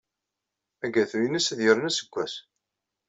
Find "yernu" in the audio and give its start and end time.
1.63-1.87